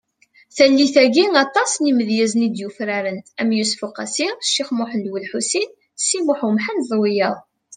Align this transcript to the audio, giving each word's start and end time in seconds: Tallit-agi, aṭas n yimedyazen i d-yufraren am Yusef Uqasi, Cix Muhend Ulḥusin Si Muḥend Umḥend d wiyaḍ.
Tallit-agi, 0.55 1.25
aṭas 1.43 1.71
n 1.77 1.83
yimedyazen 1.87 2.45
i 2.47 2.49
d-yufraren 2.49 3.17
am 3.41 3.49
Yusef 3.57 3.81
Uqasi, 3.87 4.27
Cix 4.53 4.69
Muhend 4.77 5.05
Ulḥusin 5.13 5.69
Si 6.05 6.17
Muḥend 6.25 6.47
Umḥend 6.49 6.81
d 6.89 6.91
wiyaḍ. 6.99 7.37